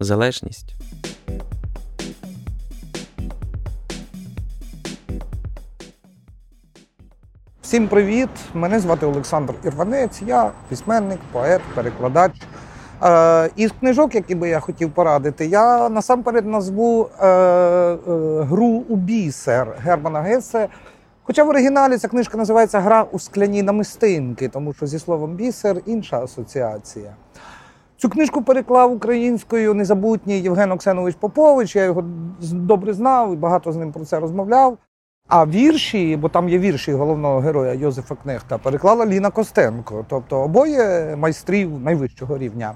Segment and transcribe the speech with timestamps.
[0.00, 0.74] залежність.
[7.62, 8.28] Всім привіт!
[8.54, 12.32] Мене звати Олександр Ірванець, я письменник, поет, перекладач.
[13.02, 17.96] Е, із книжок, які би я хотів порадити, я насамперед назву е, е,
[18.42, 20.68] гру у бісер Германа Гесе.
[21.22, 25.76] Хоча в оригіналі ця книжка називається Гра у скляні намистинки, тому що зі словом бісер
[25.86, 27.16] інша асоціація.
[27.96, 31.76] Цю книжку переклав українською незабутній Євген Оксенович Попович.
[31.76, 32.04] Я його
[32.52, 34.78] добре знав і багато з ним про це розмовляв.
[35.28, 41.16] А вірші, бо там є вірші головного героя Йозефа Кнехта, переклала Ліна Костенко, тобто обоє
[41.16, 42.74] майстрів найвищого рівня.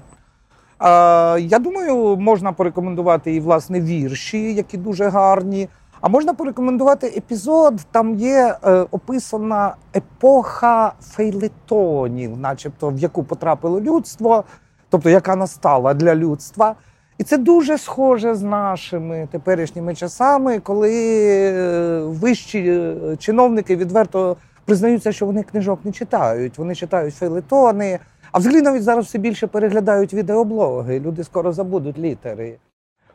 [1.39, 5.69] Я думаю, можна порекомендувати і власне вірші, які дуже гарні.
[6.01, 7.73] А можна порекомендувати епізод.
[7.91, 14.43] Там є е, описана епоха фейлетонів, начебто в яку потрапило людство,
[14.89, 16.75] тобто яка настала для людства.
[17.17, 20.93] І це дуже схоже з нашими теперішніми часами, коли
[21.51, 26.57] е, вищі е, чиновники відверто признаються, що вони книжок не читають.
[26.57, 27.99] Вони читають фейлетони,
[28.31, 30.99] а взагалі навіть зараз все більше переглядають відеоблоги.
[30.99, 32.57] Люди скоро забудуть літери.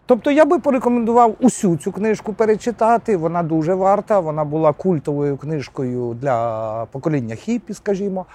[0.06, 3.16] Тобто я би порекомендував усю цю книжку перечитати.
[3.16, 4.20] Вона дуже варта.
[4.20, 8.26] Вона була культовою книжкою для покоління хіпі, скажімо.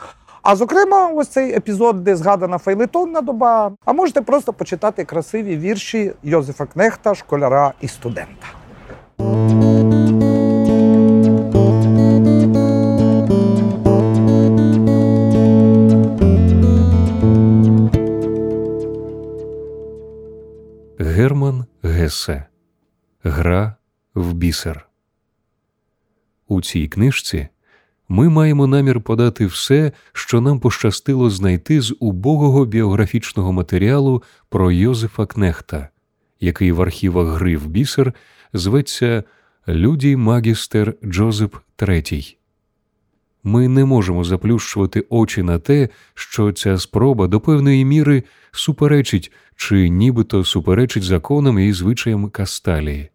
[0.41, 3.71] А зокрема, ось цей епізод, де згадана фейлетонна доба.
[3.85, 8.47] А можете просто почитати красиві вірші Йозефа Кнехта, школяра і студента.
[20.99, 22.45] Герман Гесе
[23.23, 23.75] Гра
[24.15, 24.89] в бісер.
[26.47, 27.47] У цій книжці
[28.09, 35.25] ми маємо намір подати все, що нам пощастило знайти з убогого біографічного матеріалу про Йозефа
[35.25, 35.89] Кнехта,
[36.39, 38.13] який в архівах гри в бісер
[38.53, 39.23] зветься
[39.67, 42.35] Людій Магістер Джозеп III.
[43.43, 49.89] Ми не можемо заплющувати очі на те, що ця спроба до певної міри суперечить чи
[49.89, 53.09] нібито суперечить законам і звичаям Касталії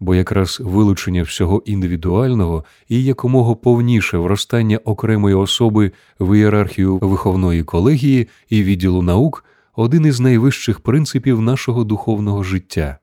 [0.00, 8.28] бо якраз вилучення всього індивідуального і якомога повніше вростання окремої особи в ієрархію виховної колегії
[8.48, 9.44] і відділу наук
[9.76, 12.98] один із найвищих принципів нашого духовного життя.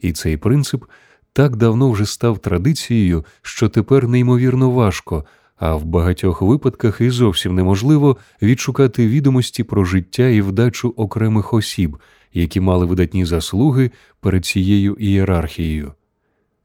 [0.00, 0.84] І цей принцип
[1.32, 5.24] так давно вже став традицією, що тепер неймовірно важко.
[5.56, 11.96] А в багатьох випадках і зовсім неможливо відшукати відомості про життя і вдачу окремих осіб,
[12.32, 15.92] які мали видатні заслуги перед цією ієрархією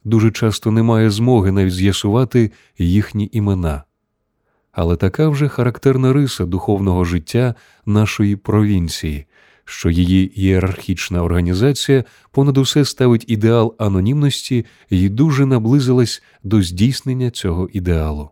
[0.05, 3.83] дуже часто немає змоги навіть з'ясувати їхні імена.
[4.71, 7.55] Але така вже характерна риса духовного життя
[7.85, 9.25] нашої провінції,
[9.65, 17.69] що її ієрархічна організація понад усе ставить ідеал анонімності і дуже наблизилась до здійснення цього
[17.73, 18.29] ідеалу.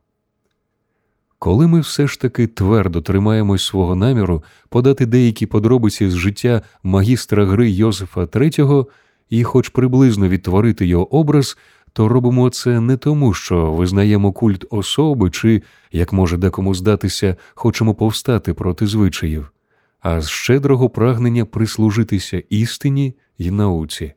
[1.39, 7.45] Коли ми все ж таки твердо тримаємось свого наміру подати деякі подробиці з життя магістра
[7.45, 8.85] гри Йозефа III,
[9.29, 11.57] і, хоч приблизно відтворити його образ,
[11.94, 15.61] то робимо це не тому, що визнаємо культ особи чи,
[15.91, 19.51] як може декому здатися, хочемо повстати проти звичаїв,
[20.00, 24.13] а з щедрого прагнення прислужитися істині й науці.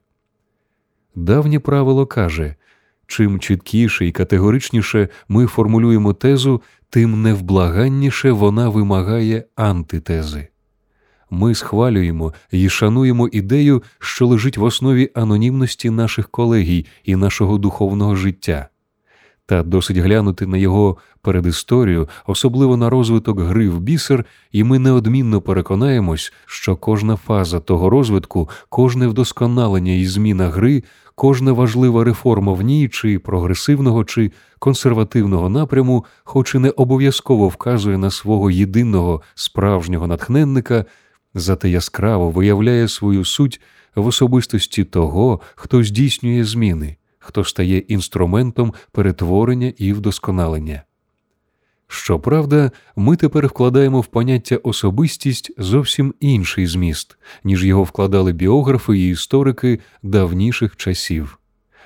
[1.14, 2.54] Давнє правило каже
[3.06, 10.48] чим чіткіше і категоричніше ми формулюємо тезу, тим невблаганніше вона вимагає антитези
[11.30, 18.16] ми схвалюємо і шануємо ідею, що лежить в основі анонімності наших колегій і нашого духовного
[18.16, 18.68] життя.
[19.48, 25.40] Та досить глянути на його передісторію, особливо на розвиток гри в бісер, і ми неодмінно
[25.40, 30.82] переконаємось, що кожна фаза того розвитку, кожне вдосконалення і зміна гри,
[31.14, 37.98] кожна важлива реформа в ній, чи прогресивного, чи консервативного напряму, хоч і не обов'язково вказує
[37.98, 40.84] на свого єдиного справжнього натхненника
[41.36, 43.60] зате яскраво виявляє свою суть
[43.94, 50.82] в особистості того, хто здійснює зміни, хто стає інструментом перетворення і вдосконалення.
[51.88, 59.08] Щоправда, ми тепер вкладаємо в поняття особистість зовсім інший зміст, ніж його вкладали біографи і
[59.08, 61.38] історики давніших часів.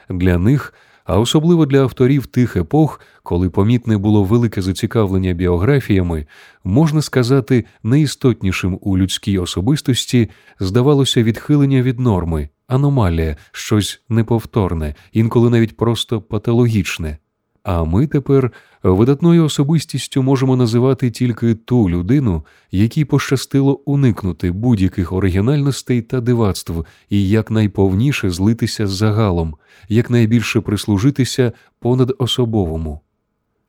[0.08, 0.74] Для них,
[1.10, 6.26] а особливо для авторів тих епох, коли помітне було велике зацікавлення біографіями,
[6.64, 10.30] можна сказати, найістотнішим у людській особистості
[10.60, 17.18] здавалося відхилення від норми, аномалія, щось неповторне, інколи навіть просто патологічне.
[17.62, 18.52] А ми тепер
[18.82, 26.72] видатною особистістю можемо називати тільки ту людину, якій пощастило уникнути будь-яких оригінальностей та дивацтв
[27.10, 29.56] і якнайповніше злитися з загалом,
[29.88, 33.00] якнайбільше прислужитися понад особовому.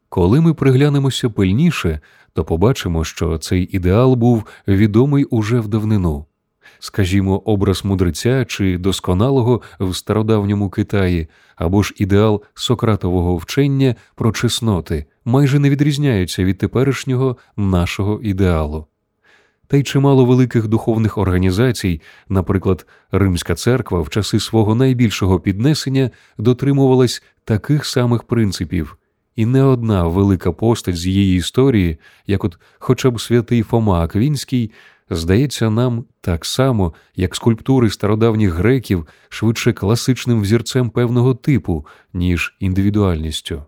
[0.10, 2.00] Коли ми приглянемося пильніше,
[2.34, 6.26] то побачимо, що цей ідеал був відомий уже в давнину
[6.80, 15.06] скажімо, образ мудреця чи досконалого в стародавньому Китаї, або ж ідеал Сократового вчення про чесноти
[15.26, 18.86] майже не відрізняються від теперішнього нашого ідеалу.
[19.72, 27.24] Та й чимало великих духовних організацій, наприклад, Римська церква в часи свого найбільшого піднесення дотримувалась
[27.46, 28.98] таких самих принципів,
[29.36, 31.98] і не одна велика постать з її історії,
[32.28, 34.72] як от хоча б святий Фома Аквінський,
[35.16, 43.64] здається нам так само, як скульптури стародавніх греків, швидше класичним взірцем певного типу, ніж індивідуальністю.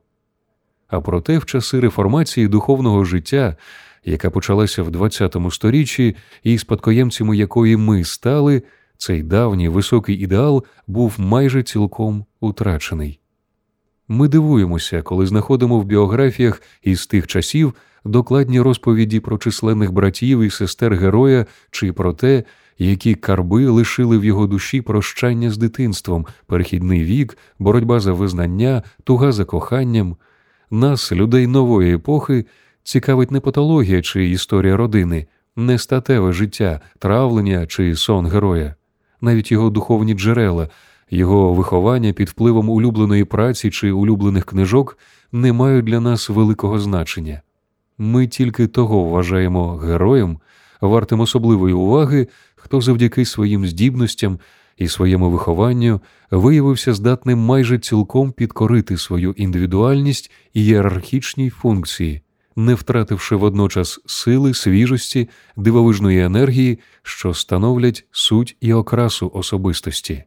[0.88, 3.58] А проте в часи реформації духовного життя,
[4.06, 8.64] яка почалася в ХХ сторіччі, і спадкоємцями якої ми стали,
[8.98, 13.20] цей давній високий ідеал був майже цілком утрачений.
[14.08, 17.74] Ми дивуємося, коли знаходимо в біографіях із тих часів
[18.06, 22.44] докладні розповіді про численних братів і сестер героя чи про те,
[22.78, 29.32] які карби лишили в його душі прощання з дитинством, перехідний вік, боротьба за визнання, туга
[29.32, 30.16] за коханням.
[30.72, 32.46] Нас, людей нової епохи,
[32.84, 38.76] цікавить не патологія чи історія родини, не статеве життя, травлення чи сон героя,
[39.22, 40.70] навіть його духовні джерела,
[41.10, 44.98] його виховання під впливом улюбленої праці чи улюблених книжок
[45.32, 47.42] не мають для нас великого значення.
[48.04, 50.40] Ми тільки того вважаємо героєм,
[50.82, 54.40] вартим особливої уваги, хто завдяки своїм здібностям
[54.78, 56.02] і своєму вихованню
[56.32, 62.22] виявився здатним майже цілком підкорити свою індивідуальність і ієрархічній функції,
[62.56, 70.24] не втративши водночас сили, свіжості, дивовижної енергії, що становлять суть і окрасу особистості.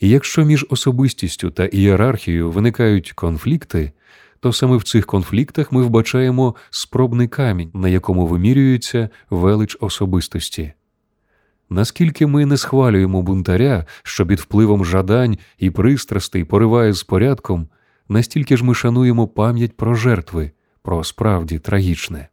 [0.00, 3.92] І якщо між особистістю та ієрархією виникають конфлікти,
[4.40, 10.72] то саме в цих конфліктах ми вбачаємо спробний камінь, на якому вимірюється велич особистості.
[11.70, 17.68] Наскільки ми не схвалюємо бунтаря, що під впливом жадань і пристрастей пориває з порядком,
[18.08, 20.50] настільки ж ми шануємо пам'ять про жертви,
[20.82, 22.28] про справді трагічне.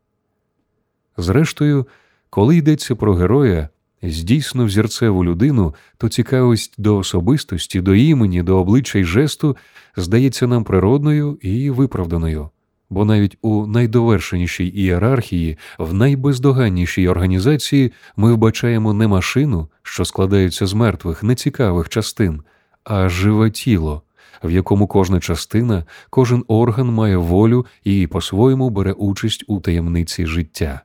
[1.18, 1.88] Зрештою,
[2.30, 3.70] коли йдеться про героя,
[4.04, 9.58] здійсно взірцеву людину, то цікавість до особистості, до імені, до обличчя й жесту
[9.96, 12.50] здається нам природною і виправданою,
[12.90, 20.74] бо навіть у найдовершенішій ієрархії, в найбездоганнішій організації ми вбачаємо не машину, що складається з
[20.74, 22.42] мертвих, нецікавих частин,
[22.84, 24.02] а живе тіло.
[24.44, 30.82] В якому кожна частина, кожен орган має волю і по-своєму бере участь у таємниці життя.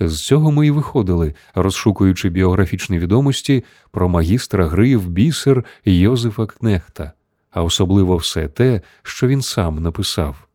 [0.00, 7.12] З цього ми й виходили, розшукуючи біографічні відомості про магістра гри в бісер Йозефа Кнехта,
[7.50, 10.46] а особливо все те, що він сам написав.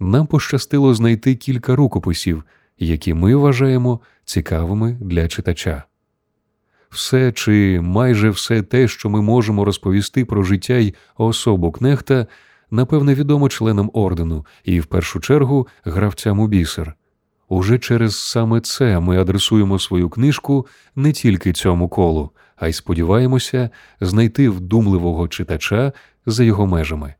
[0.00, 2.44] Нам пощастило знайти кілька рукописів,
[2.78, 5.82] які ми вважаємо цікавими для читача.
[6.90, 12.26] Все чи майже все те, що ми можемо розповісти про життя й особу кнехта,
[12.70, 16.94] напевне, відомо членам ордену і, в першу чергу, гравцям у бісер.
[17.50, 20.66] Уже через саме це ми адресуємо свою книжку
[20.96, 25.92] не тільки цьому колу, а й сподіваємося знайти вдумливого читача
[26.26, 27.14] за його межами.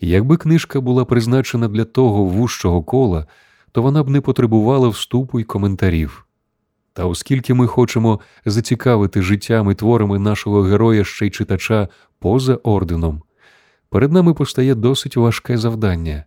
[0.00, 3.26] Якби книжка була призначена для того вужчого кола,
[3.72, 6.26] то вона б не потребувала вступу й коментарів.
[6.92, 11.88] Та оскільки ми хочемо зацікавити життям і творами нашого героя ще й читача
[12.18, 13.22] поза орденом,
[13.88, 16.24] перед нами постає досить важке завдання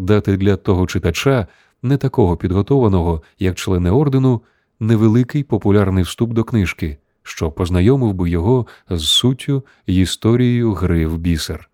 [0.00, 1.46] дати для того читача
[1.82, 4.42] не такого підготованого, як члени ордену,
[4.80, 11.18] невеликий популярний вступ до книжки, що познайомив би його з суттю й історією гри в
[11.18, 11.70] бісер.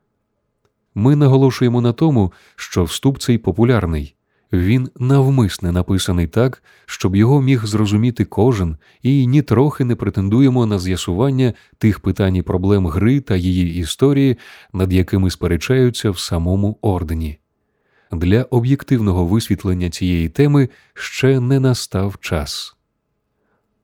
[0.94, 4.16] Ми наголошуємо на тому, що вступ цей популярний,
[4.52, 11.52] він навмисне написаний так, щоб його міг зрозуміти кожен, і нітрохи не претендуємо на з'ясування
[11.78, 14.36] тих питань і проблем гри та її історії,
[14.72, 17.38] над якими сперечаються в самому ордені.
[18.12, 22.76] Для об'єктивного висвітлення цієї теми ще не настав час.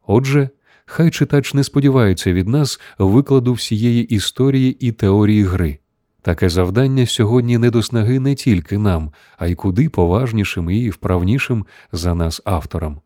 [0.06, 0.48] Отже,
[0.84, 5.78] хай читач не сподівається від нас викладу всієї історії і теорії гри.
[6.22, 11.66] Таке завдання сьогодні не до снаги не тільки нам, а й куди поважнішим і вправнішим
[11.92, 13.00] за нас авторам.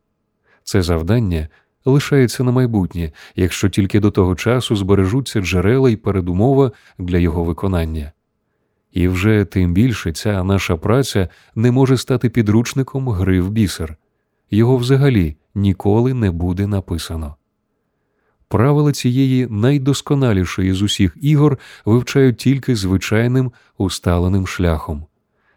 [0.64, 1.48] Це завдання
[1.84, 8.12] лишається на майбутнє, якщо тільки до того часу збережуться джерела й передумова для його виконання.
[8.96, 13.96] І вже тим більше ця наша праця не може стати підручником гри в бісер,
[14.50, 17.36] його взагалі ніколи не буде написано.
[18.48, 25.04] Правила цієї найдосконалішої з усіх ігор вивчають тільки звичайним усталеним шляхом.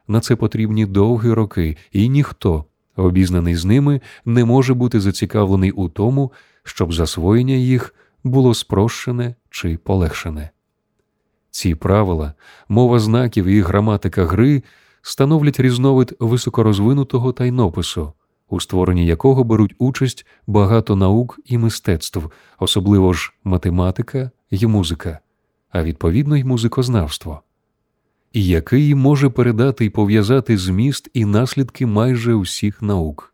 [0.08, 2.65] На це потрібні довгі роки, і ніхто,
[2.96, 6.31] обізнаний з ними, не може бути зацікавлений у тому,
[6.63, 10.50] щоб засвоєння їх було спрощене чи полегшене.
[11.51, 12.34] Ці правила,
[12.70, 14.63] мова знаків і граматика гри
[15.01, 18.13] становлять різновид високорозвинутого тайнопису,
[18.50, 22.20] у створенні якого беруть участь багато наук і мистецтв,
[22.60, 25.20] особливо ж математика і музика,
[25.70, 27.41] а відповідно й музикознавство,
[28.34, 33.34] і який може передати і пов'язати зміст і наслідки майже усіх наук.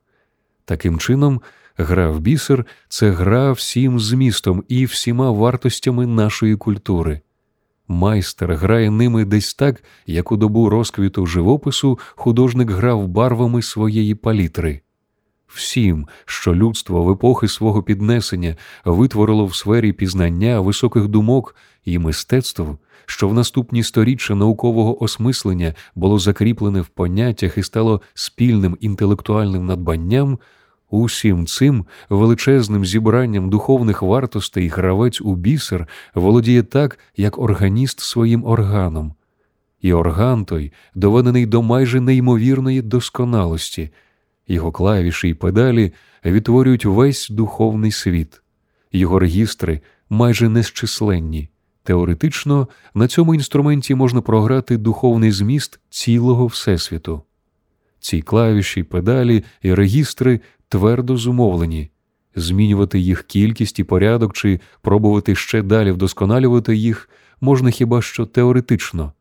[0.65, 1.41] Таким чином,
[1.77, 7.21] гра в бісер це гра всім змістом і всіма вартостями нашої культури.
[7.87, 14.81] Майстер грає ними десь так, як у добу розквіту живопису художник грав барвами своєї палітри.
[15.47, 22.63] Всім, що людство в епохи свого піднесення витворило в сфері пізнання високих думок і мистецтв,
[23.05, 30.39] що в наступні сторіччя наукового осмислення було закріплене в поняттях і стало спільним інтелектуальним надбанням,
[30.89, 39.13] усім цим величезним зібранням духовних вартостей гравець у бісер володіє так, як органіст своїм органом.
[39.81, 43.89] І орган той доведений до майже неймовірної досконалості.
[44.47, 45.93] Його клавіші й педалі
[46.25, 48.41] відтворюють весь духовний світ,
[48.91, 51.49] його регістри майже незчисленні.
[51.83, 57.21] Теоретично на цьому інструменті можна програти духовний зміст цілого Всесвіту.
[57.99, 61.89] Ці клавіші, педалі і регістри твердо зумовлені,
[62.35, 67.09] змінювати їх кількість і порядок чи пробувати ще далі вдосконалювати їх
[67.41, 69.13] можна хіба що теоретично.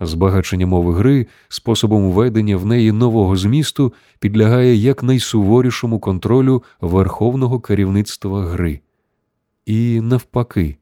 [0.00, 8.80] Збагачення мови гри способом введення в неї нового змісту підлягає якнайсуворішому контролю верховного керівництва гри.
[9.66, 10.76] І навпаки,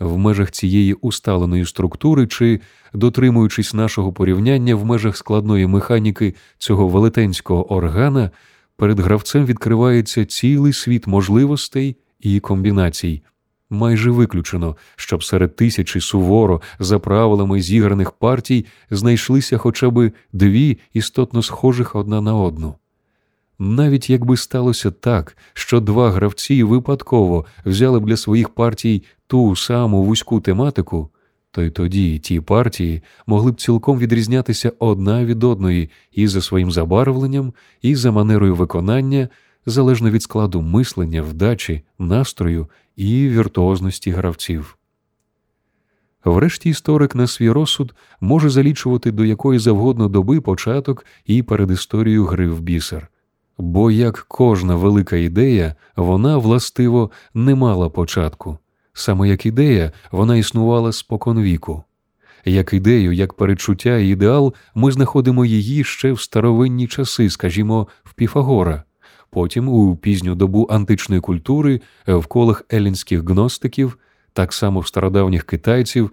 [0.00, 2.60] в межах цієї усталеної структури чи
[2.94, 8.30] дотримуючись нашого порівняння в межах складної механіки цього велетенського органа,
[8.76, 13.22] перед гравцем відкривається цілий світ можливостей і комбінацій,
[13.70, 21.42] майже виключено, щоб серед тисячі суворо за правилами зіграних партій знайшлися хоча б дві істотно
[21.42, 22.74] схожих одна на одну.
[23.58, 30.02] Навіть якби сталося так, що два гравці випадково взяли б для своїх партій ту саму
[30.02, 31.10] вузьку тематику,
[31.52, 36.72] то й тоді ті партії могли б цілком відрізнятися одна від одної і за своїм
[36.72, 39.28] забарвленням, і за манерою виконання,
[39.66, 42.66] залежно від складу мислення, вдачі, настрою
[42.96, 44.78] і віртуозності гравців.
[46.24, 52.48] Врешті історик на свій розсуд може залічувати до якої завгодно доби початок і передісторію гри
[52.48, 53.08] в бісер.
[53.58, 58.58] Бо як кожна велика ідея, вона властиво не мала початку.
[58.94, 61.84] Саме як ідея, вона існувала споконвіку.
[62.44, 68.14] Як ідею, як передчуття і ідеал, ми знаходимо її ще в старовинні часи, скажімо, в
[68.14, 68.82] Піфагора,
[69.30, 73.98] потім у пізню добу античної культури, в колах елінських гностиків,
[74.32, 76.10] так само в стародавніх китайців,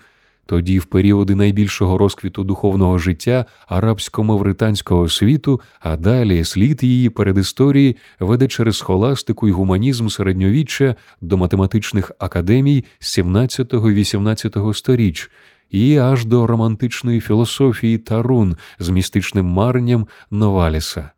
[0.50, 8.48] тоді в періоди найбільшого розквіту духовного життя арабсько-мавританського світу, а далі слід її передісторії веде
[8.48, 15.32] через схоластику і гуманізм середньовіччя до математичних академій 17-18 сторіч.
[15.70, 21.10] І аж до романтичної філософії Тарун з містичним марнням Новаліса.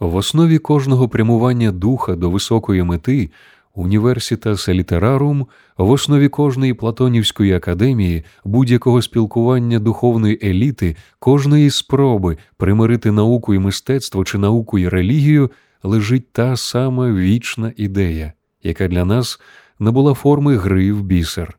[0.00, 3.30] В основі кожного прямування духа до високої мети
[3.78, 13.54] Університас Літерарум в основі кожної Платонівської академії, будь-якого спілкування духовної еліти, кожної спроби примирити науку
[13.54, 15.50] і мистецтво чи науку і релігію
[15.82, 18.32] лежить та сама вічна ідея,
[18.62, 19.40] яка для нас
[19.78, 21.58] набула форми гри в бісер.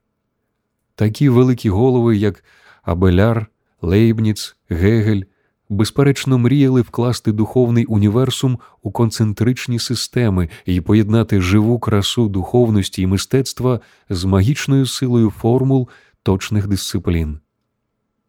[0.95, 2.43] Такі великі голови, як
[2.83, 3.47] Абеляр,
[3.81, 5.21] Лейбніц, Гегель,
[5.69, 13.79] безперечно мріяли вкласти духовний універсум у концентричні системи і поєднати живу красу духовності і мистецтва
[14.09, 15.89] з магічною силою формул
[16.23, 17.39] точних дисциплін.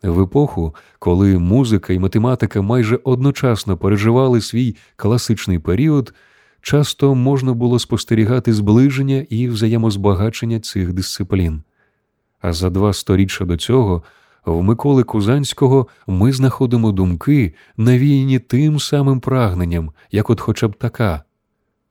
[0.02, 6.14] В епоху, коли музика і математика майже одночасно переживали свій класичний період,
[6.62, 11.62] часто можна було спостерігати зближення і взаємозбагачення цих дисциплін.
[12.40, 14.02] А за два сторіччя до цього
[14.44, 21.24] в Миколи Кузанського ми знаходимо думки, навіяні тим самим прагненням, як от хоча б така.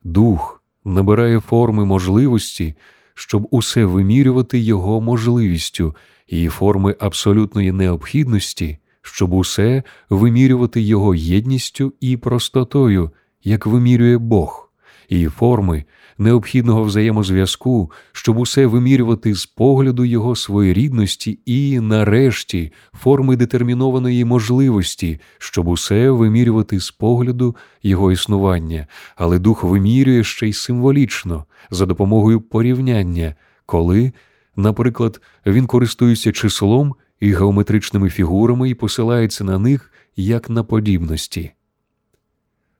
[0.04, 2.74] Дух набирає форми можливості,
[3.14, 12.16] щоб усе вимірювати його можливістю і форми абсолютної необхідності, щоб усе вимірювати його єдністю і
[12.16, 13.10] простотою,
[13.44, 14.70] як вимірює Бог,
[15.08, 15.84] і форми
[16.20, 25.68] необхідного взаємозв'язку, щоб усе вимірювати з погляду його своєрідності і, нарешті, форми детермінованої можливості, щоб
[25.68, 28.86] усе вимірювати з погляду його існування,
[29.16, 33.34] але дух вимірює ще й символічно, за допомогою порівняння,
[33.66, 34.12] коли,
[34.56, 41.52] наприклад, він користується числом і геометричними фігурами і посилається на них як на подібності.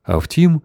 [0.02, 0.60] А втім,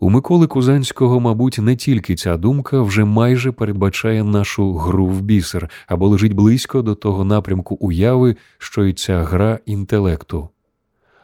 [0.00, 5.70] у Миколи Кузанського, мабуть, не тільки ця думка вже майже передбачає нашу гру в бісер
[5.86, 10.48] або лежить близько до того напрямку уяви, що й ця гра інтелекту.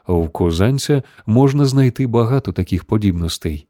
[0.08, 3.66] У Козанця можна знайти багато таких подібностей.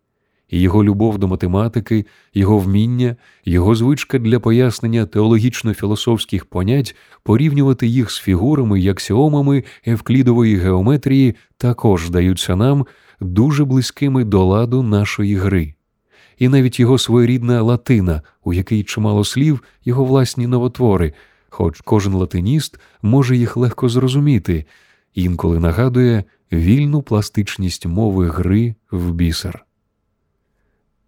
[0.50, 8.18] Його любов до математики, його вміння, його звичка для пояснення теологічно-філософських понять, порівнювати їх з
[8.20, 12.86] фігурами і аксіомами евклідової геометрії також здаються нам
[13.20, 15.74] дуже близькими до ладу нашої гри.
[16.38, 21.12] І навіть його своєрідна латина, у якій чимало слів, його власні новотвори,
[21.48, 24.64] хоч кожен латиніст може їх легко зрозуміти,
[25.14, 29.64] інколи нагадує вільну пластичність мови гри в бісер.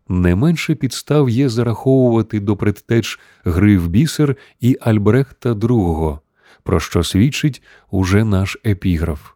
[0.08, 6.18] Не менше підстав є зараховувати до предтеч гри в бісер і Альбрехта II,
[6.62, 9.35] про що свідчить уже наш епіграф.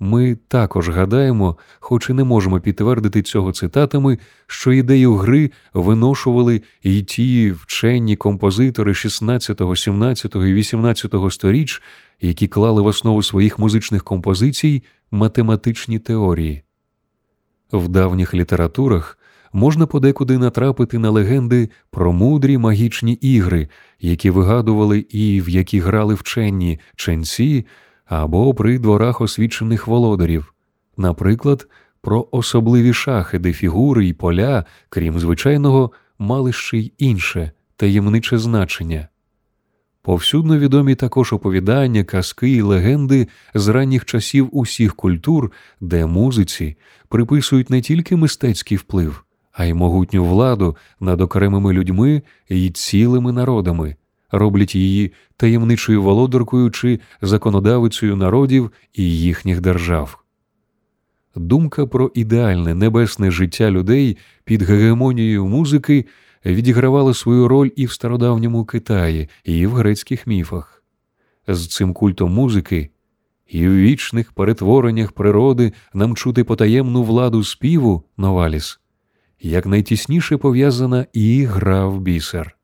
[0.00, 7.02] Ми також гадаємо, хоч і не можемо підтвердити цього цитатами, що ідею гри виношували і
[7.02, 11.82] ті вчені композитори 16, 17 і 18 сторіч,
[12.20, 16.62] які клали в основу своїх музичних композицій математичні теорії.
[17.72, 19.18] В давніх літературах
[19.52, 23.68] можна подекуди натрапити на легенди про мудрі магічні ігри,
[24.00, 27.66] які вигадували і в які грали вчені ченці
[28.08, 30.54] або при дворах освічених володарів,
[30.96, 31.68] наприклад,
[32.00, 39.08] про особливі шахи, де фігури і поля, крім звичайного, мали ще й інше таємниче значення.
[40.02, 46.76] Повсюдно відомі також оповідання, казки і легенди з ранніх часів усіх культур, де музиці
[47.08, 53.96] приписують не тільки мистецький вплив, а й могутню владу над окремими людьми і цілими народами,
[54.30, 60.18] роблять її таємничою володаркою чи законодавицею народів і їхніх держав.
[61.36, 66.04] Думка про ідеальне небесне життя людей під гегемонією музики
[66.46, 70.82] відігравала свою роль і в стародавньому Китаї, і в грецьких міфах.
[71.48, 72.90] З цим культом музики
[73.48, 78.80] і в вічних перетвореннях природи нам чути потаємну владу співу Новаліс,
[79.40, 82.57] як найтісніше пов'язана і гра в бісер.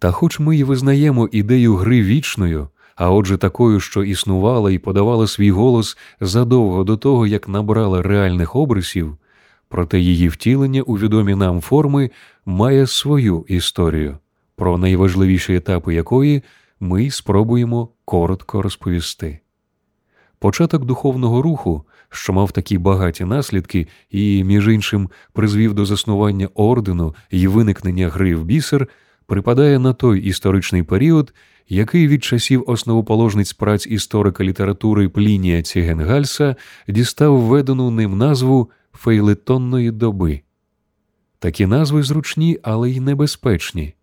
[0.00, 5.26] Та хоч ми й визнаємо ідею гри вічною, а отже такою, що існувала і подавала
[5.26, 9.16] свій голос задовго до того, як набрала реальних обрисів,
[9.68, 12.10] проте її втілення у відомі нам форми
[12.46, 14.18] має свою історію,
[14.56, 16.42] про найважливіші етапи якої
[16.80, 19.38] ми й спробуємо коротко розповісти.
[20.38, 27.14] Початок духовного руху, що мав такі багаті наслідки, і, між іншим, призвів до заснування ордену
[27.30, 28.88] і виникнення гри в бісер
[29.30, 31.34] припадає на той історичний період,
[31.68, 36.56] який від часів основоположниць праць історика літератури Плінія Цігенгальса
[36.88, 40.40] дістав введену ним назву фейлетонної доби.
[41.38, 43.94] Такі назви зручні, але й небезпечні.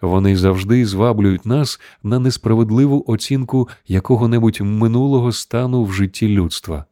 [0.00, 6.84] Вони завжди зваблюють нас на несправедливу оцінку якого-небудь минулого стану в житті людства.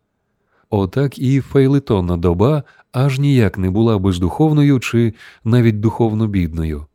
[0.70, 6.86] Отак і фейлетонна доба аж ніяк не була бездуховною чи навіть духовно бідною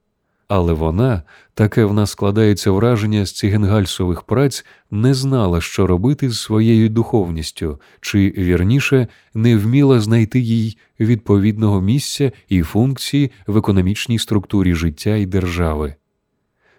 [0.50, 6.40] але вона, таке в нас складається враження з цигенгальсових праць, не знала, що робити з
[6.40, 14.76] своєю духовністю, чи вірніше не вміла знайти їй відповідного місця і функції в економічній структурі
[14.76, 15.96] життя і держави.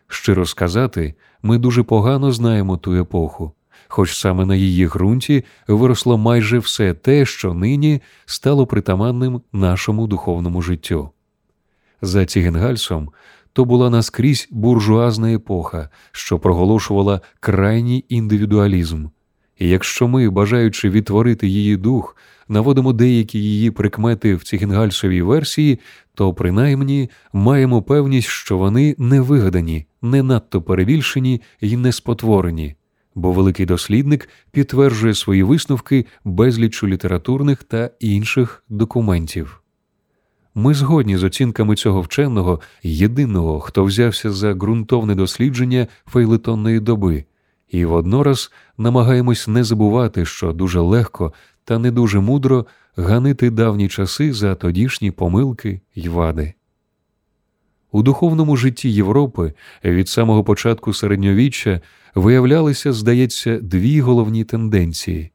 [0.08, 3.52] Щиро сказати, ми дуже погано знаємо ту епоху.
[3.88, 10.62] Хоч саме на її ґрунті виросло майже все те, що нині стало притаманним нашому духовному
[10.62, 11.10] життю.
[12.02, 13.10] За Цігенгальсом
[13.52, 19.06] то була наскрізь буржуазна епоха, що проголошувала крайній індивідуалізм.
[19.58, 22.16] І якщо ми, бажаючи відтворити її дух,
[22.48, 25.78] наводимо деякі її прикмети в Цігінгальсовій версії,
[26.14, 32.74] то принаймні маємо певність, що вони не вигадані, не надто перебільшені і не спотворені,
[33.14, 39.59] бо великий дослідник підтверджує свої висновки безлічу літературних та інших документів.
[40.54, 47.24] Ми згодні з оцінками цього вченого, єдиного, хто взявся за ґрунтовне дослідження фейлетонної доби,
[47.68, 51.32] і воднораз намагаємось не забувати, що дуже легко
[51.64, 56.54] та не дуже мудро ганити давні часи за тодішні помилки й вади.
[57.92, 59.52] У духовному житті Європи
[59.84, 61.80] від самого початку середньовіччя
[62.14, 65.30] виявлялися, здається, дві головні тенденції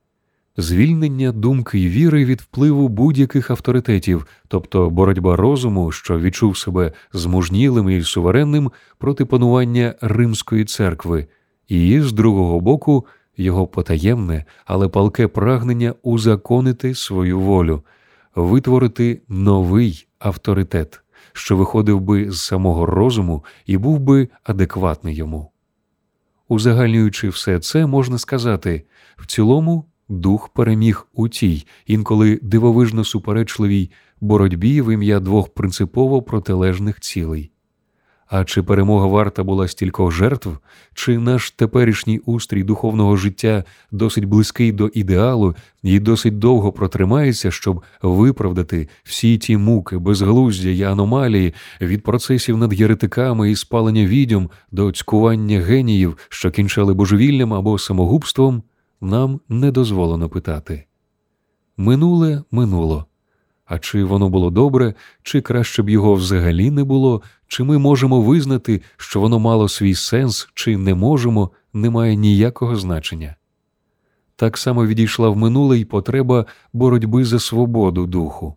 [0.58, 7.90] звільнення думки й віри від впливу будь-яких авторитетів, тобто боротьба розуму, що відчув себе змужнілим
[7.90, 11.28] і суверенним проти панування Римської церкви,
[11.68, 13.06] і з другого боку
[13.38, 17.84] його потаємне, але палке прагнення узаконити свою волю,
[18.36, 21.02] витворити новий авторитет,
[21.34, 25.52] що виходив би з самого розуму і був би адекватний йому.
[26.48, 28.84] Узагальнюючи все це, можна сказати
[29.18, 33.92] в цілому дух переміг у тій, інколи дивовижно суперечливій
[34.22, 37.52] боротьбі в ім'я двох принципово протилежних цілей.
[38.28, 40.50] А чи перемога варта була стількох жертв,
[40.94, 47.84] чи наш теперішній устрій духовного життя досить близький до ідеалу і досить довго протримається, щоб
[48.02, 54.92] виправдати всі ті муки, безглуздя й аномалії від процесів над єретиками і спалення відьом до
[54.92, 58.64] цькування геніїв, що кінчали божевіллям або самогубством,
[59.02, 60.86] нам не дозволено питати.
[61.78, 63.06] Минуле минуло.
[63.66, 68.22] А чи воно було добре, чи краще б його взагалі не було, чи ми можемо
[68.22, 73.36] визнати, що воно мало свій сенс, чи не можемо, не має ніякого значення.
[74.36, 78.56] Так само відійшла в минуле й потреба боротьби за свободу духу.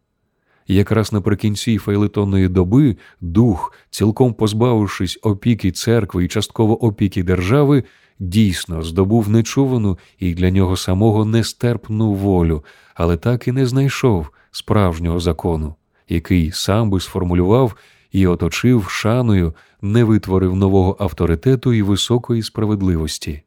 [0.69, 7.85] Якраз наприкінці фейлетонної доби дух, цілком позбавившись опіки церкви і частково опіки держави,
[8.19, 15.21] дійсно здобув нечувану і для нього самого нестерпну волю, але так і не знайшов справжнього
[15.21, 15.75] закону,
[16.09, 17.77] який сам би сформулював
[18.13, 23.43] і оточив шаною, не витворив нового авторитету і високої справедливості.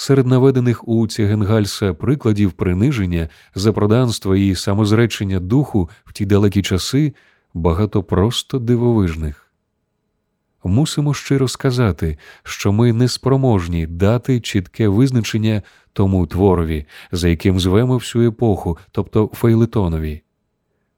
[0.00, 7.12] Серед наведених у Цігенгальса прикладів приниження, запроданства і самозречення духу в ті далекі часи
[7.54, 9.52] багато просто дивовижних.
[10.64, 18.28] Мусимо щиро сказати, що ми неспроможні дати чітке визначення тому творові, за яким звемо всю
[18.28, 20.22] епоху, тобто фейлетонові.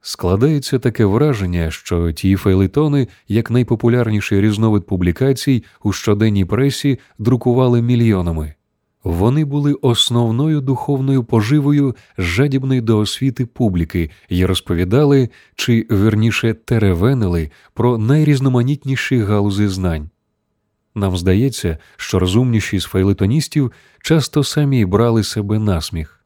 [0.00, 8.54] Складається таке враження, що ті фейлетони, як найпопулярніший різновид публікацій у щоденній пресі, друкували мільйонами.
[9.04, 17.98] Вони були основною духовною поживою жадібної до освіти публіки і розповідали, чи верніше теревенили про
[17.98, 20.10] найрізноманітніші галузи знань.
[20.94, 26.24] Нам здається, що розумніші з фейлетоністів часто самі брали себе насміх.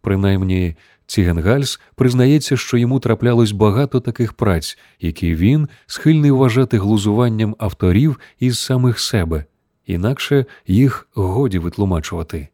[0.00, 8.20] Принаймні, Цігенгальс признається, що йому траплялось багато таких праць, які він схильний вважати глузуванням авторів
[8.40, 9.44] із самих себе
[9.86, 12.48] інакше їх годі витлумачувати.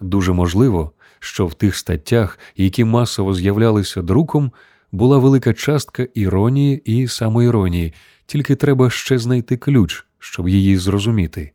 [0.00, 4.52] Дуже можливо, що в тих статтях, які масово з'являлися друком,
[4.92, 7.92] була велика частка іронії і самоіронії,
[8.26, 11.52] тільки треба ще знайти ключ, щоб її зрозуміти.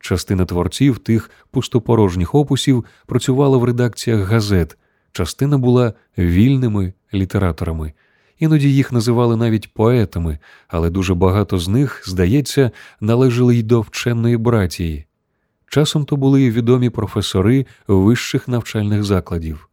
[0.00, 4.78] Частина творців тих пустопорожніх опусів працювала в редакціях газет,
[5.12, 7.92] частина була вільними літераторами.
[8.38, 12.70] Іноді їх називали навіть поетами, але дуже багато з них, здається,
[13.00, 15.06] належали й до вченої братії.
[15.68, 19.68] Часом то були відомі професори вищих навчальних закладів.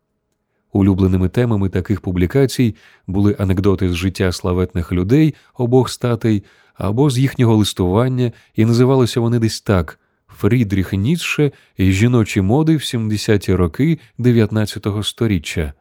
[0.72, 2.76] Улюбленими темами таких публікацій
[3.08, 9.40] були анекдоти з життя славетних людей обох статей або з їхнього листування, і називалися вони
[9.40, 15.74] десь так Фрідріх Ніцше і жіночі моди в 70-ті роки 19 століття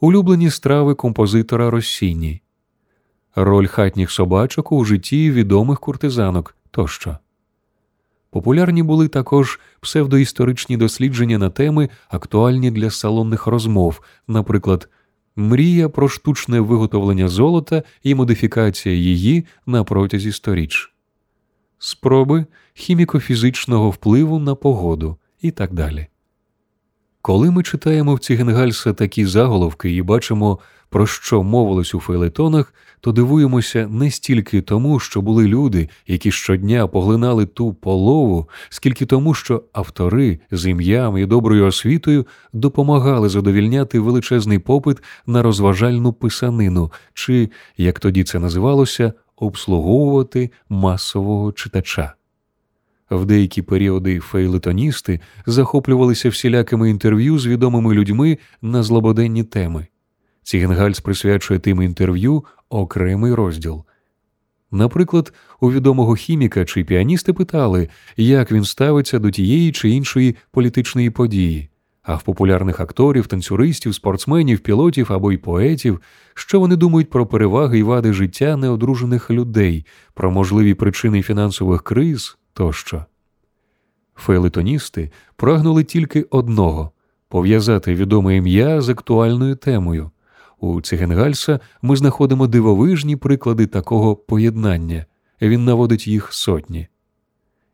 [0.00, 2.42] улюблені страви композитора Росіні,
[3.34, 7.18] роль хатніх собачок у житті відомих куртизанок тощо.
[8.30, 14.88] Популярні були також псевдоісторичні дослідження на теми, актуальні для салонних розмов, наприклад,
[15.36, 20.94] мрія про штучне виготовлення золота і модифікація її на протязі сторіч,
[21.78, 26.06] спроби хіміко-фізичного впливу на погоду і так далі.
[27.22, 33.12] Коли ми читаємо в Цігенгальса такі заголовки і бачимо, про що мовилось у фейлетонах, то
[33.12, 39.62] дивуємося не стільки тому, що були люди, які щодня поглинали ту полову, скільки тому, що
[39.72, 48.00] автори з ім'ям і доброю освітою допомагали задовільняти величезний попит на розважальну писанину, чи, як
[48.00, 52.14] тоді це називалося, обслуговувати масового читача.
[53.10, 59.86] В деякі періоди фейлетоністи захоплювалися всілякими інтерв'ю з відомими людьми на злободенні теми.
[60.42, 63.84] Цігенгальц присвячує тим інтерв'ю окремий розділ.
[64.72, 71.10] Наприклад, у відомого хіміка чи піаністи питали, як він ставиться до тієї чи іншої політичної
[71.10, 71.70] події,
[72.02, 76.00] а в популярних акторів, танцюристів, спортсменів, пілотів або й поетів,
[76.34, 82.36] що вони думають про переваги і вади життя неодружених людей, про можливі причини фінансових криз
[82.52, 83.04] тощо.
[84.14, 86.90] Фейлетоністи прагнули тільки одного
[87.28, 90.10] пов'язати відоме ім'я з актуальною темою.
[90.60, 95.06] У Цигенгальса ми знаходимо дивовижні приклади такого поєднання,
[95.42, 96.88] він наводить їх сотні.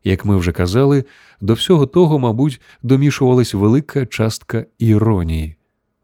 [0.04, 1.04] Як ми вже казали,
[1.40, 5.56] до всього того, мабуть, домішувалась велика частка іронії.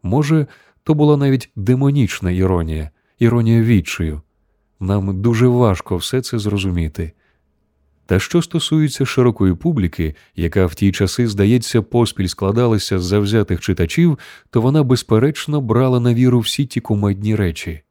[0.03, 0.47] Може,
[0.83, 4.21] то була навіть демонічна іронія, іронія відчаю.
[4.79, 7.11] Нам дуже важко все це зрозуміти.
[8.05, 14.19] Та що стосується широкої публіки, яка в ті часи, здається, поспіль складалася з завзятих читачів,
[14.49, 17.81] то вона безперечно брала на віру всі ті кумедні речі.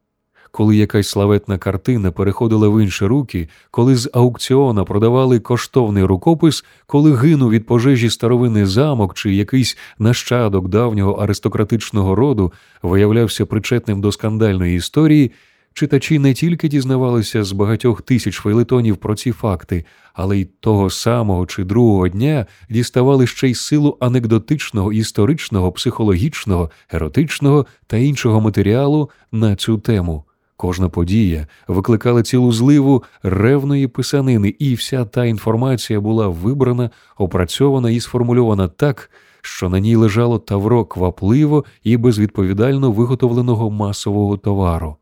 [0.51, 7.15] Коли якась славетна картина переходила в інші руки, коли з аукціона продавали коштовний рукопис, коли
[7.15, 14.75] гинув від пожежі старовинний замок чи якийсь нащадок давнього аристократичного роду виявлявся причетним до скандальної
[14.75, 15.31] історії,
[15.73, 21.45] читачі не тільки дізнавалися з багатьох тисяч фейлетонів про ці факти, але й того самого
[21.45, 29.55] чи другого дня діставали ще й силу анекдотичного, історичного, психологічного, еротичного та іншого матеріалу на
[29.55, 30.23] цю тему.
[30.57, 37.99] Кожна подія викликала цілу зливу ревної писанини, і вся та інформація була вибрана, опрацьована і
[37.99, 44.97] сформульована так, що на ній лежало тавро квапливо і безвідповідально виготовленого масового товару.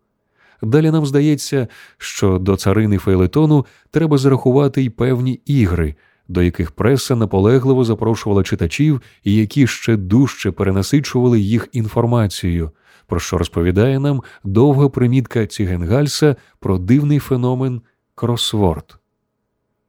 [0.62, 5.96] Далі нам здається, що до царини фейлетону треба зарахувати й певні ігри,
[6.28, 12.72] до яких преса наполегливо запрошувала читачів і які ще дужче перенасичували їх інформацією,
[13.08, 17.82] про що розповідає нам довга примітка Цігенгальса про дивний феномен
[18.16, 18.98] кросворд.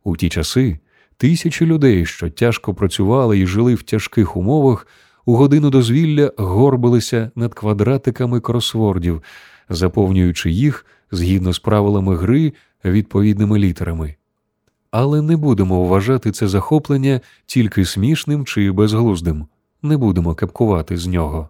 [0.04, 0.78] У ті часи
[1.16, 4.86] тисячі людей, що тяжко працювали і жили в тяжких умовах,
[5.24, 9.22] у годину дозвілля горбилися над квадратиками кросвордів
[9.74, 12.52] заповнюючи їх згідно з правилами гри
[12.84, 14.14] відповідними літерами.
[14.90, 19.46] Але не будемо вважати це захоплення тільки смішним чи безглуздим,
[19.82, 21.48] не будемо кепкувати з нього.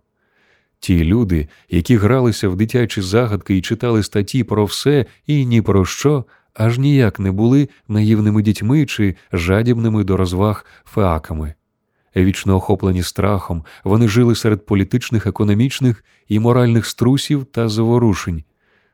[0.79, 5.85] Ті люди, які гралися в дитячі загадки і читали статті про все і ні про
[5.85, 11.55] що, аж ніяк не були наївними дітьми чи жадібними до розваг феаками.
[12.17, 18.45] Вічно охоплені страхом, вони жили серед політичних, економічних і моральних струсів та заворушень,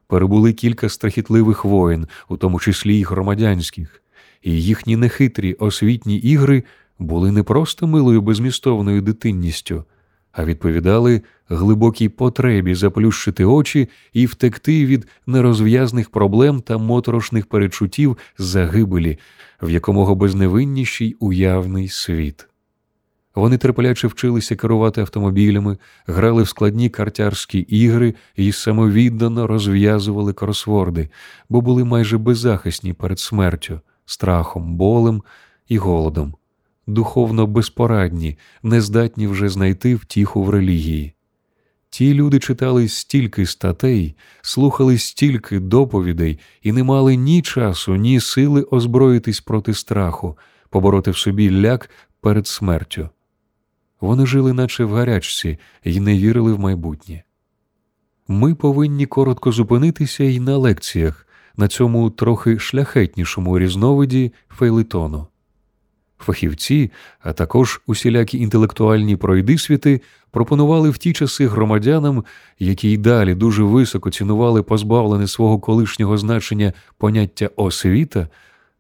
[0.07, 4.03] перебули кілька страхітливих воєн, у тому числі й громадянських,
[4.43, 6.65] і їхні нехитрі освітні ігри
[6.99, 9.85] були не просто милою безмістовною дитинністю,
[10.33, 19.19] а відповідали глибокій потребі заплющити очі і втекти від нерозв'язних проблем та моторошних перечуттів загибелі
[19.63, 22.48] в якомога безневинніший уявний світ.
[23.35, 31.09] Вони терпляче вчилися керувати автомобілями, грали в складні картярські ігри і самовіддано розв'язували кросворди,
[31.49, 35.23] бо були майже беззахисні перед смертю, страхом, болем
[35.69, 36.35] і голодом,
[36.87, 41.15] духовно безпорадні, нездатні вже знайти втіху в релігії.
[41.91, 48.63] Ті люди читали стільки статей, слухали стільки доповідей і не мали ні часу, ні сили
[48.63, 50.39] озброїтись проти страху,
[50.71, 53.09] побороти в собі ляк перед смертю.
[54.01, 57.23] Вони жили, наче в гарячці, і не вірили в майбутнє.
[58.29, 65.27] Ми повинні коротко зупинитися і на лекціях, на цьому трохи шляхетнішому різновиді фейлетону.
[66.19, 72.25] Фахівці, а також усілякі інтелектуальні пройдисвіти пропонували в ті часи громадянам,
[72.59, 78.29] які й далі дуже високо цінували позбавлене свого колишнього значення поняття освіта,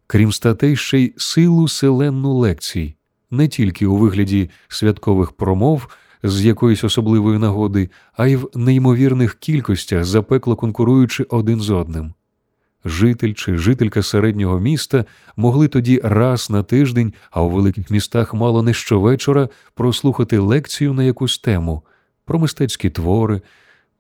[0.07, 2.94] крім статей ще й силу селенну лекцій,
[3.30, 5.88] не тільки у вигляді святкових промов
[6.22, 12.14] з якоїсь особливої нагоди, а й в неймовірних кількостях запекло конкуруючи один з одним.
[12.84, 15.04] Житель чи жителька середнього міста
[15.36, 21.04] могли тоді раз на тиждень, а у великих містах мало не щовечора, прослухати лекцію на
[21.04, 21.82] якусь тему
[22.24, 23.40] про мистецькі твори,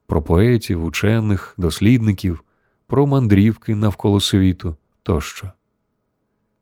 [0.06, 2.44] про поетів, учених, дослідників,
[2.86, 5.52] про мандрівки навколо світу тощо.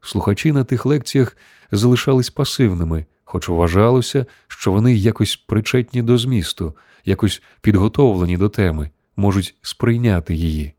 [0.07, 1.37] Слухачі на тих лекціях
[1.73, 9.55] залишались пасивними, хоч вважалося, що вони якось причетні до змісту, якось підготовлені до теми, можуть
[9.63, 10.73] сприйняти її.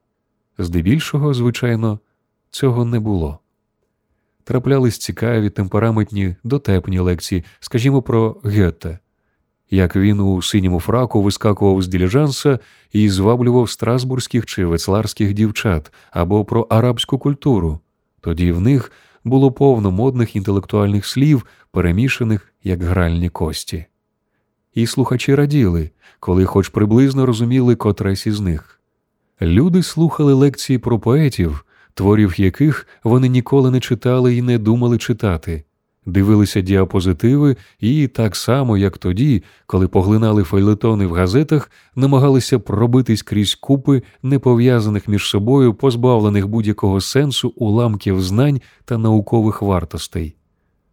[0.57, 1.99] Здебільшого, звичайно,
[2.51, 3.39] цього не було.
[4.43, 8.99] Траплялись цікаві, темпераментні, дотепні лекції, скажімо, про Гетте,
[9.69, 12.59] як він у синьому фраку вискакував з діліжанса
[12.91, 17.79] і зваблював страсбурзьких чи вецларських дівчат або про арабську культуру.
[18.21, 18.91] Тоді в них
[19.29, 23.85] було повно модних інтелектуальних слів, перемішаних як гральні кості.
[24.73, 28.81] І слухачі раділи, коли хоч приблизно розуміли котресь із них.
[29.41, 35.63] Люди слухали лекції про поетів, творів яких вони ніколи не читали і не думали читати,
[36.07, 43.55] дивилися діапозитиви і, так само, як тоді, коли поглинали фейлетони в газетах, намагалися пробитись крізь
[43.55, 50.35] купи непов'язаних між собою, позбавлених будь-якого сенсу уламків знань та наукових вартостей.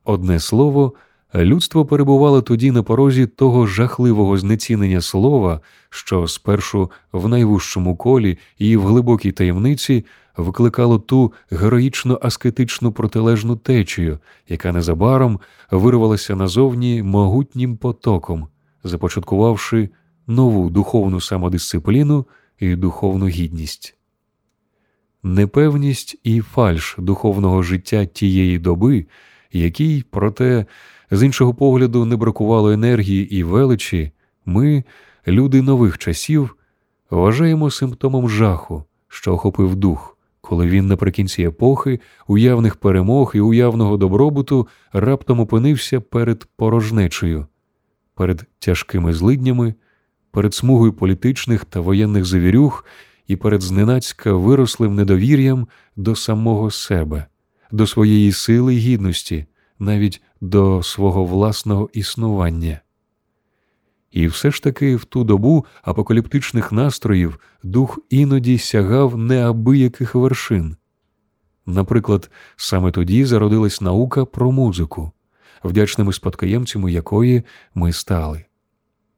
[0.04, 0.92] Одне слово,
[1.34, 8.76] людство перебувало тоді на порозі того жахливого знецінення слова, що спершу в найвужчому колі і
[8.76, 10.04] в глибокій таємниці
[10.36, 14.18] викликало ту героїчно аскетичну протилежну течію,
[14.48, 18.46] яка незабаром вирвалася назовні могутнім потоком,
[18.84, 19.88] започаткувавши
[20.26, 22.26] нову духовну самодисципліну
[22.58, 23.96] і духовну гідність.
[25.22, 29.06] Непевність і фальш духовного життя тієї доби,
[29.52, 30.66] якій, проте,
[31.16, 34.12] з іншого погляду, не бракувало енергії і величі,
[34.46, 34.84] ми,
[35.26, 36.56] люди нових часів,
[37.10, 44.68] вважаємо симптомом жаху, що охопив дух, коли він наприкінці епохи, уявних перемог і уявного добробуту
[44.92, 47.46] раптом опинився перед порожнечею,
[48.14, 49.74] перед тяжкими злиднями,
[50.30, 52.84] перед смугою політичних та воєнних завірюх
[53.26, 57.26] і перед зненацька вирослим недовір'ям до самого себе,
[57.72, 59.46] до своєї сили й гідності,
[59.78, 62.80] навіть до свого власного існування.
[64.10, 70.76] І все ж таки в ту добу апокаліптичних настроїв дух іноді сягав неабияких вершин.
[71.66, 75.12] Наприклад, саме тоді зародилась наука про музику,
[75.64, 77.42] вдячними спадкоємцями якої
[77.74, 78.44] ми стали.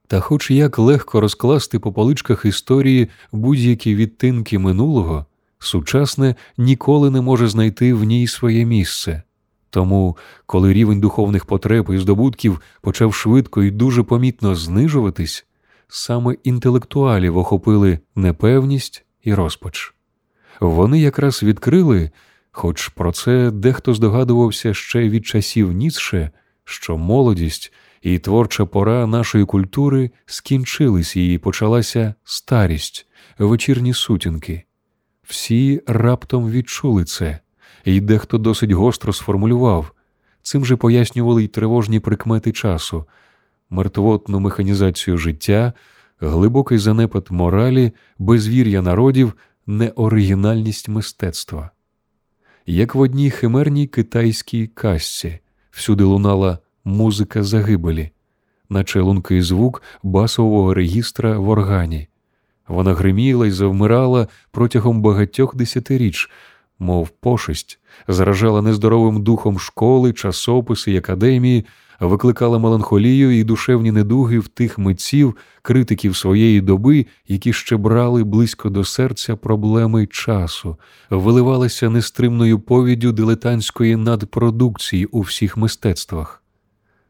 [0.06, 5.26] Та хоч як легко розкласти по поличках історії будь-які відтинки минулого,
[5.58, 9.22] сучасне ніколи не може знайти в ній своє місце.
[9.70, 15.46] Тому, коли рівень духовних потреб і здобутків почав швидко і дуже помітно знижуватись,
[15.88, 19.94] саме інтелектуалів охопили непевність і розпач.
[20.60, 22.10] Вони якраз відкрили,
[22.52, 26.30] хоч про це дехто здогадувався ще від часів Ніцше,
[26.64, 33.06] що молодість і творча пора нашої культури скінчились і почалася старість,
[33.38, 34.64] вечірні сутінки.
[35.22, 37.38] Всі раптом відчули це
[37.86, 39.92] і дехто досить гостро сформулював.
[40.42, 43.04] Цим же пояснювали й тривожні прикмети часу,
[43.70, 45.72] мертвотну механізацію життя,
[46.20, 49.32] глибокий занепад моралі, безвір'я народів,
[49.66, 51.70] неоригінальність мистецтва.
[52.66, 55.38] Як в одній химерній китайській казці
[55.70, 58.10] всюди лунала музика загибелі,
[58.68, 62.08] наче лункий звук басового регістра в органі.
[62.68, 66.30] Вона гриміла й завмирала протягом багатьох десятиріч,
[66.78, 71.66] мов пошесть, заражала нездоровим духом школи, часописи й академії,
[72.00, 78.70] викликала меланхолію і душевні недуги в тих митців, критиків своєї доби, які ще брали близько
[78.70, 80.76] до серця проблеми часу,
[81.10, 86.42] виливалася нестримною повіддю дилетантської надпродукції у всіх мистецтвах.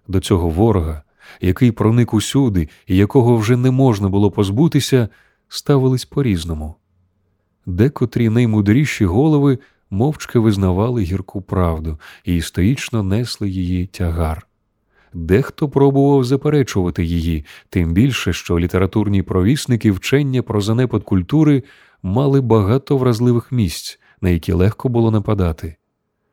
[0.09, 1.03] До цього ворога,
[1.41, 5.09] який проник усюди і якого вже не можна було позбутися,
[5.49, 6.75] ставились по різному
[7.67, 9.59] декотрі наймудріші голови
[9.91, 14.47] мовчки визнавали гірку правду і стоїчно несли її тягар.
[15.15, 21.63] Дехто пробував заперечувати її, тим більше, що літературні провісники вчення про занепад культури
[22.03, 25.77] мали багато вразливих місць, на які легко було нападати.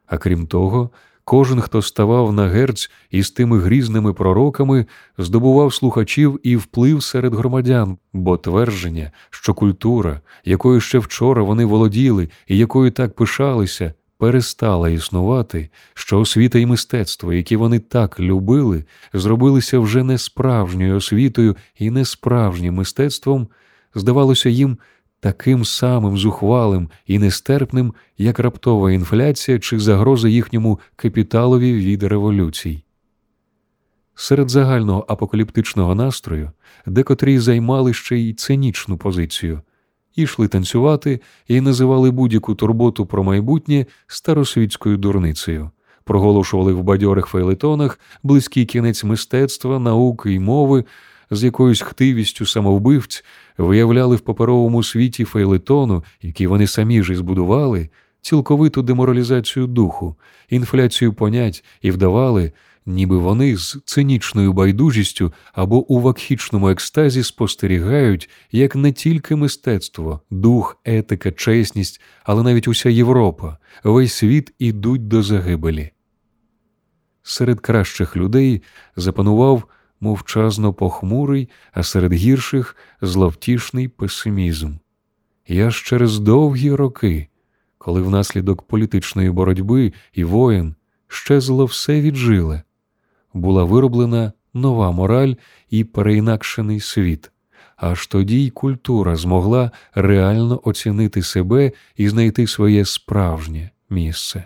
[0.06, 0.90] А крім того,
[1.26, 4.86] Кожен, хто ставав на герць із тими грізними пророками,
[5.18, 12.30] здобував слухачів і вплив серед громадян, бо твердження, що культура, якою ще вчора вони володіли
[12.48, 19.80] і якою так пишалися, перестала існувати, що освіта і мистецтво, які вони так любили, зробилися
[19.80, 23.48] вже не справжньою освітою і не справжнім мистецтвом,
[23.96, 24.78] здавалося їм
[25.24, 32.84] таким самим зухвалим і нестерпним, як раптова інфляція чи загроза їхньому капіталові від революцій.
[34.16, 36.52] Серед загального апокаліптичного настрою
[36.86, 39.62] декотрі займали ще й цинічну позицію,
[40.16, 45.72] ішли танцювати і називали будь-яку турботу про майбутнє старосвітською дурницею,
[46.04, 50.84] проголошували в бадьорих фейлетонах близький кінець мистецтва, науки й мови,
[51.36, 53.26] з якоюсь хтивістю самовбивць
[53.58, 57.90] виявляли в паперовому світі фейлетону, який вони самі ж і збудували,
[58.22, 60.16] цілковиту деморалізацію духу,
[60.50, 62.52] інфляцію понять і вдавали
[62.86, 70.78] ніби вони з цинічною байдужістю або у вакхічному екстазі спостерігають, як не тільки мистецтво, дух,
[70.86, 75.92] етика, чесність, але навіть уся Європа, весь світ ідуть до загибелі.
[77.24, 78.62] Серед кращих людей
[78.96, 79.64] запанував
[80.04, 84.74] мовчазно похмурий, а серед гірших зловтішний песимізм.
[85.48, 87.28] Я ж через довгі роки,
[87.78, 90.76] коли внаслідок політичної боротьби і воєн
[91.08, 92.64] щезло все віджиле,
[93.34, 95.34] була вироблена нова мораль
[95.70, 97.32] і переінакшений світ.
[97.76, 104.46] Аж тоді й культура змогла реально оцінити себе і знайти своє справжнє місце.